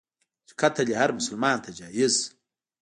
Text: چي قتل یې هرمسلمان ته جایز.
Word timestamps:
چي 0.47 0.53
قتل 0.61 0.85
یې 0.91 0.99
هرمسلمان 1.01 1.57
ته 1.63 1.69
جایز. 1.79 2.15